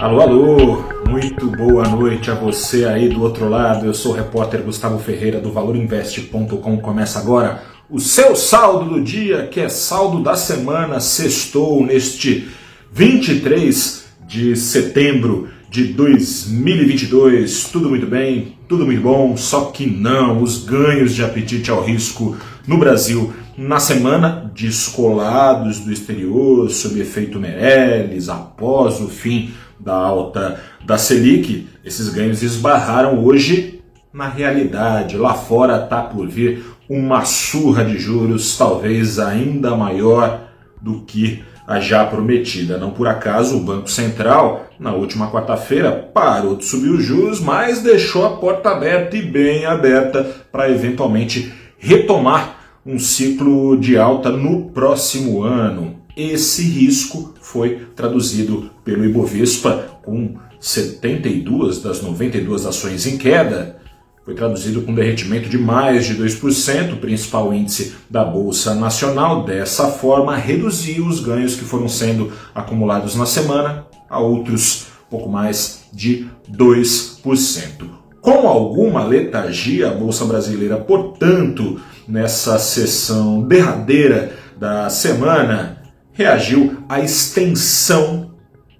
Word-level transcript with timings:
Alô, 0.00 0.22
alô, 0.22 0.84
muito 1.10 1.46
boa 1.50 1.86
noite 1.86 2.30
a 2.30 2.34
você 2.34 2.86
aí 2.86 3.10
do 3.10 3.20
outro 3.22 3.50
lado. 3.50 3.84
Eu 3.84 3.92
sou 3.92 4.12
o 4.12 4.14
repórter 4.14 4.62
Gustavo 4.62 4.98
Ferreira 4.98 5.38
do 5.38 5.52
ValorInvest.com. 5.52 6.78
Começa 6.78 7.18
agora 7.18 7.62
o 7.90 8.00
seu 8.00 8.34
saldo 8.34 8.94
do 8.94 9.04
dia, 9.04 9.46
que 9.48 9.60
é 9.60 9.68
saldo 9.68 10.22
da 10.22 10.36
semana, 10.36 11.00
sextou 11.00 11.84
neste 11.84 12.48
23 12.90 14.06
de 14.26 14.56
setembro 14.56 15.50
de 15.70 15.84
2022. 15.84 17.68
Tudo 17.72 17.88
muito 17.88 18.06
bem, 18.06 18.58
tudo 18.68 18.84
muito 18.84 19.00
bom, 19.00 19.36
só 19.36 19.66
que 19.66 19.86
não, 19.86 20.42
os 20.42 20.64
ganhos 20.64 21.14
de 21.14 21.22
apetite 21.22 21.70
ao 21.70 21.82
risco 21.82 22.36
no 22.66 22.76
Brasil 22.76 23.32
na 23.56 23.78
semana, 23.78 24.50
descolados 24.54 25.80
do 25.80 25.92
exterior, 25.92 26.70
sob 26.70 26.98
efeito 26.98 27.38
Meirelles, 27.38 28.28
após 28.28 29.00
o 29.00 29.08
fim 29.08 29.52
da 29.78 29.94
alta 29.94 30.60
da 30.84 30.98
Selic, 30.98 31.68
esses 31.84 32.08
ganhos 32.08 32.42
esbarraram 32.42 33.22
hoje 33.24 33.80
na 34.12 34.28
realidade. 34.28 35.16
Lá 35.16 35.34
fora 35.34 35.84
está 35.84 36.02
por 36.02 36.26
vir 36.26 36.64
uma 36.88 37.24
surra 37.24 37.84
de 37.84 37.98
juros, 37.98 38.56
talvez 38.56 39.18
ainda 39.18 39.76
maior 39.76 40.48
do 40.80 41.02
que 41.02 41.42
a 41.70 41.78
já 41.78 42.04
prometida. 42.04 42.76
Não 42.76 42.90
por 42.90 43.06
acaso 43.06 43.56
o 43.56 43.60
Banco 43.60 43.88
Central, 43.88 44.68
na 44.76 44.92
última 44.92 45.30
quarta-feira, 45.30 45.92
parou 46.12 46.56
de 46.56 46.64
subir 46.64 46.90
os 46.90 47.04
juros, 47.04 47.38
mas 47.38 47.80
deixou 47.80 48.26
a 48.26 48.36
porta 48.38 48.70
aberta 48.70 49.16
e 49.16 49.22
bem 49.22 49.64
aberta 49.64 50.24
para 50.50 50.68
eventualmente 50.68 51.52
retomar 51.78 52.56
um 52.84 52.98
ciclo 52.98 53.78
de 53.78 53.96
alta 53.96 54.30
no 54.30 54.70
próximo 54.70 55.44
ano. 55.44 56.00
Esse 56.16 56.62
risco 56.62 57.34
foi 57.40 57.86
traduzido 57.94 58.68
pelo 58.84 59.04
Ibovespa 59.04 60.00
com 60.02 60.34
72 60.58 61.80
das 61.80 62.02
92 62.02 62.66
ações 62.66 63.06
em 63.06 63.16
queda. 63.16 63.79
Foi 64.30 64.36
traduzido 64.36 64.82
com 64.82 64.94
derretimento 64.94 65.48
de 65.48 65.58
mais 65.58 66.06
de 66.06 66.14
2%, 66.14 66.92
o 66.92 66.96
principal 66.98 67.52
índice 67.52 67.96
da 68.08 68.24
Bolsa 68.24 68.76
Nacional. 68.76 69.44
Dessa 69.44 69.88
forma, 69.88 70.36
reduziu 70.36 71.04
os 71.04 71.18
ganhos 71.18 71.56
que 71.56 71.64
foram 71.64 71.88
sendo 71.88 72.32
acumulados 72.54 73.16
na 73.16 73.26
semana 73.26 73.86
a 74.08 74.20
outros 74.20 74.86
pouco 75.10 75.28
mais 75.28 75.82
de 75.92 76.28
2%. 76.48 77.90
Com 78.20 78.46
alguma 78.46 79.02
letargia, 79.02 79.88
a 79.88 79.94
Bolsa 79.94 80.24
Brasileira, 80.24 80.76
portanto, 80.76 81.80
nessa 82.06 82.56
sessão 82.56 83.42
derradeira 83.42 84.32
da 84.56 84.88
semana, 84.88 85.82
reagiu 86.12 86.84
à 86.88 87.00
extensão 87.00 88.30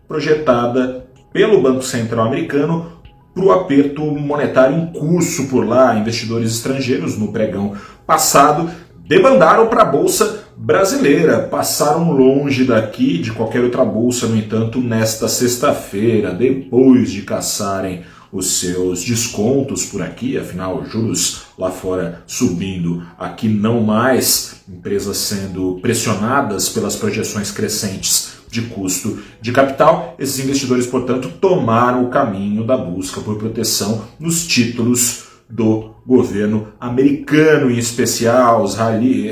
projetada 0.07 1.07
pelo 1.33 1.61
Banco 1.61 1.83
Central 1.83 2.29
americano 2.29 3.00
para 3.35 3.45
o 3.45 3.53
aperto 3.53 4.03
monetário 4.03 4.77
em 4.77 4.87
curso 4.93 5.49
por 5.49 5.67
lá. 5.67 5.97
Investidores 5.97 6.53
estrangeiros 6.53 7.19
no 7.19 7.33
pregão 7.33 7.75
passado 8.07 8.71
debandaram 9.07 9.69
para 9.69 9.83
a 9.83 9.87
bolsa 9.87 10.45
brasileira, 10.57 11.41
passaram 11.41 12.13
longe 12.13 12.65
daqui 12.65 13.19
de 13.19 13.33
qualquer 13.33 13.63
outra 13.63 13.85
bolsa, 13.85 14.27
no 14.27 14.37
entanto, 14.37 14.79
nesta 14.79 15.27
sexta-feira, 15.27 16.33
depois 16.33 17.11
de 17.11 17.23
caçarem 17.23 18.03
os 18.33 18.61
seus 18.61 19.03
descontos 19.03 19.87
por 19.87 20.03
aqui, 20.03 20.39
afinal, 20.39 20.85
juros 20.85 21.43
lá 21.59 21.71
fora 21.71 22.23
subindo, 22.27 23.03
aqui 23.19 23.49
não 23.49 23.81
mais, 23.81 24.63
empresas 24.69 25.17
sendo 25.17 25.79
pressionadas 25.83 26.69
pelas 26.69 26.95
projeções 26.95 27.51
crescentes 27.51 28.40
de 28.51 28.63
custo 28.63 29.19
de 29.41 29.53
capital, 29.53 30.17
esses 30.19 30.39
investidores, 30.45 30.87
portanto, 30.87 31.31
tomaram 31.41 32.05
o 32.05 32.11
caminho 32.11 32.65
da 32.65 32.77
busca 32.77 33.21
por 33.21 33.39
proteção 33.39 34.05
nos 34.19 34.47
títulos 34.47 35.25
do 35.49 35.91
governo 36.07 36.69
americano, 36.81 37.71
em 37.71 37.79
especial 37.79 38.63
os 38.63 38.75
rally, 38.75 39.31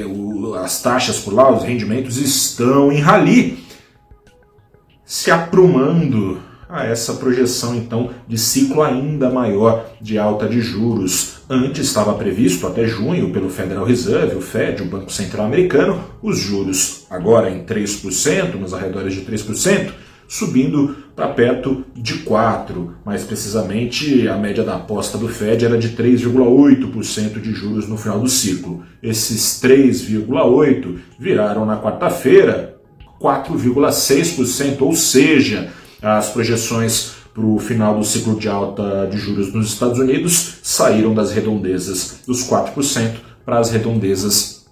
as 0.62 0.82
taxas 0.82 1.18
por 1.18 1.34
lá, 1.34 1.50
os 1.52 1.62
rendimentos 1.62 2.16
estão 2.18 2.92
em 2.92 3.00
rally, 3.00 3.64
se 5.04 5.30
aprumando 5.30 6.47
a 6.68 6.84
essa 6.84 7.14
projeção 7.14 7.74
então 7.74 8.10
de 8.26 8.36
ciclo 8.36 8.82
ainda 8.82 9.30
maior 9.30 9.86
de 10.00 10.18
alta 10.18 10.46
de 10.46 10.60
juros. 10.60 11.38
Antes 11.48 11.86
estava 11.86 12.12
previsto 12.14 12.66
até 12.66 12.86
junho 12.86 13.32
pelo 13.32 13.48
Federal 13.48 13.84
Reserve, 13.84 14.36
o 14.36 14.40
Fed, 14.40 14.82
o 14.82 14.86
Banco 14.86 15.10
Central 15.10 15.46
Americano, 15.46 16.04
os 16.22 16.38
juros 16.38 17.06
agora 17.08 17.50
em 17.50 17.64
3%, 17.64 18.54
nos 18.54 18.74
arredores 18.74 19.14
de 19.14 19.22
3%, 19.22 19.92
subindo 20.28 20.94
para 21.16 21.28
perto 21.28 21.86
de 21.96 22.18
4%. 22.18 22.90
Mais 23.02 23.24
precisamente, 23.24 24.28
a 24.28 24.36
média 24.36 24.62
da 24.62 24.76
aposta 24.76 25.16
do 25.16 25.26
Fed 25.26 25.64
era 25.64 25.78
de 25.78 25.96
3,8% 25.96 27.40
de 27.40 27.52
juros 27.52 27.88
no 27.88 27.96
final 27.96 28.20
do 28.20 28.28
ciclo. 28.28 28.82
Esses 29.02 29.58
3,8% 29.62 30.98
viraram 31.18 31.64
na 31.64 31.80
quarta-feira 31.80 32.76
4,6%, 33.18 34.82
ou 34.82 34.94
seja, 34.94 35.72
as 36.02 36.30
projeções 36.30 37.12
para 37.34 37.44
o 37.44 37.58
final 37.58 37.98
do 37.98 38.04
ciclo 38.04 38.38
de 38.38 38.48
alta 38.48 39.08
de 39.10 39.16
juros 39.16 39.52
nos 39.52 39.72
Estados 39.72 39.98
Unidos 39.98 40.58
saíram 40.62 41.12
das 41.14 41.32
redondezas 41.32 42.20
dos 42.26 42.48
4% 42.48 43.16
para 43.44 43.58
as 43.58 43.70
redondezas 43.70 44.66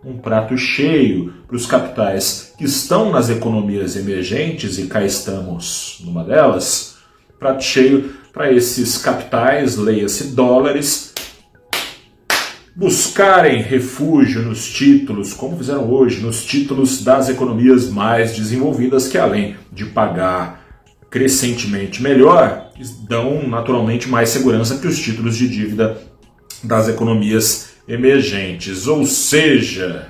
Um 0.05 0.19
prato 0.19 0.57
cheio 0.57 1.33
para 1.49 1.57
os 1.57 1.67
capitais 1.67 2.55
que 2.57 2.65
estão 2.65 3.11
nas 3.11 3.29
economias 3.29 3.97
emergentes, 3.97 4.79
e 4.79 4.87
cá 4.87 5.05
estamos 5.05 6.01
numa 6.05 6.23
delas. 6.23 6.97
Prato 7.41 7.65
cheio 7.65 8.15
para 8.33 8.53
esses 8.53 8.99
capitais, 8.99 9.77
leia-se 9.77 10.29
dólares, 10.29 11.13
buscarem 12.77 13.63
refúgio 13.63 14.43
nos 14.43 14.71
títulos, 14.71 15.33
como 15.33 15.57
fizeram 15.57 15.91
hoje, 15.91 16.21
nos 16.21 16.45
títulos 16.45 17.03
das 17.03 17.31
economias 17.31 17.89
mais 17.89 18.37
desenvolvidas, 18.37 19.09
que 19.09 19.17
além 19.17 19.57
de 19.73 19.87
pagar 19.87 20.63
crescentemente 21.09 22.03
melhor, 22.03 22.71
dão 23.09 23.49
naturalmente 23.49 24.11
mais 24.11 24.29
segurança 24.29 24.77
que 24.77 24.87
os 24.87 24.99
títulos 24.99 25.37
de 25.37 25.49
dívida 25.49 25.97
das 26.63 26.87
economias 26.87 27.71
emergentes. 27.89 28.87
Ou 28.87 29.07
seja, 29.07 30.09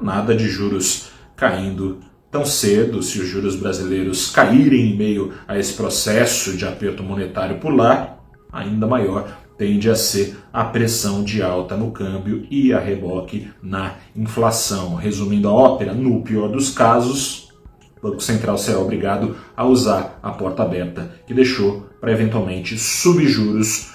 nada 0.00 0.34
de 0.34 0.48
juros 0.48 1.10
caindo 1.36 2.00
tão 2.28 2.44
cedo, 2.44 3.04
se 3.04 3.20
os 3.20 3.28
juros 3.28 3.54
brasileiros 3.54 4.30
caírem 4.30 4.90
em 4.90 4.96
meio 4.96 5.32
a 5.46 5.56
esse 5.56 5.74
processo 5.74 6.56
de 6.56 6.64
aperto 6.64 7.04
monetário 7.04 7.58
por 7.58 7.72
lá, 7.72 8.18
ainda 8.50 8.86
maior 8.86 9.41
tende 9.62 9.88
a 9.88 9.94
ser 9.94 10.36
a 10.52 10.64
pressão 10.64 11.22
de 11.22 11.40
alta 11.40 11.76
no 11.76 11.92
câmbio 11.92 12.44
e 12.50 12.72
a 12.72 12.80
reboque 12.80 13.48
na 13.62 13.94
inflação. 14.16 14.96
Resumindo 14.96 15.48
a 15.48 15.52
ópera, 15.52 15.94
no 15.94 16.20
pior 16.22 16.48
dos 16.48 16.70
casos, 16.70 17.48
o 17.96 18.08
Banco 18.08 18.20
Central 18.20 18.58
será 18.58 18.80
obrigado 18.80 19.36
a 19.56 19.64
usar 19.64 20.18
a 20.20 20.32
porta 20.32 20.64
aberta 20.64 21.12
que 21.28 21.32
deixou 21.32 21.86
para 22.00 22.10
eventualmente 22.10 22.76
subjuros 22.76 23.92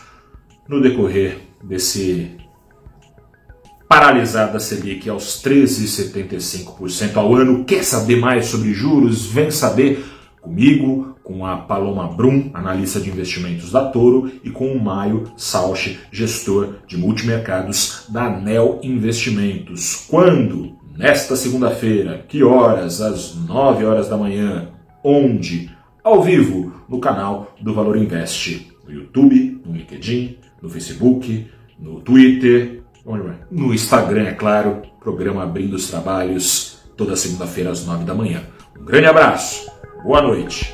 no 0.69 0.81
decorrer 0.81 1.37
desse 1.61 2.37
paralisada 3.89 4.55
a 4.55 4.61
Selic 4.61 5.09
aos 5.09 5.43
13,75% 5.43 7.17
ao 7.17 7.35
ano. 7.35 7.65
Quer 7.65 7.83
saber 7.83 8.21
mais 8.21 8.45
sobre 8.45 8.71
juros? 8.71 9.25
Vem 9.25 9.51
saber 9.51 10.01
comigo, 10.41 11.16
com 11.27 11.45
a 11.45 11.57
Paloma 11.57 12.07
Brum, 12.07 12.49
analista 12.53 13.01
de 13.01 13.09
investimentos 13.09 13.69
da 13.69 13.83
Toro, 13.83 14.31
e 14.45 14.49
com 14.49 14.71
o 14.71 14.81
Maio 14.81 15.25
Salche, 15.35 15.99
gestor 16.09 16.75
de 16.87 16.97
multimercados 16.97 18.05
da 18.07 18.29
Nel 18.29 18.79
Investimentos. 18.81 20.05
Quando? 20.09 20.77
Nesta 20.97 21.35
segunda-feira. 21.35 22.23
Que 22.29 22.43
horas? 22.43 23.01
Às 23.01 23.35
9 23.35 23.83
horas 23.83 24.07
da 24.07 24.15
manhã. 24.15 24.69
Onde? 25.03 25.69
Ao 26.01 26.23
vivo, 26.23 26.71
no 26.87 26.99
canal 26.99 27.53
do 27.59 27.73
Valor 27.73 27.97
Invest. 27.97 28.71
No 28.85 28.93
YouTube, 28.93 29.61
no 29.65 29.73
LinkedIn, 29.73 30.37
no 30.61 30.69
Facebook, 30.69 31.45
no 31.77 31.99
Twitter, 31.99 32.83
no 33.51 33.73
Instagram, 33.73 34.23
é 34.23 34.33
claro, 34.33 34.81
programa 34.99 35.43
Abrindo 35.43 35.75
os 35.75 35.89
Trabalhos, 35.89 36.79
toda 36.95 37.17
segunda-feira 37.17 37.69
às 37.69 37.85
nove 37.85 38.05
da 38.05 38.15
manhã. 38.15 38.43
Um 38.79 38.85
grande 38.85 39.07
abraço, 39.07 39.69
boa 40.03 40.21
noite, 40.21 40.73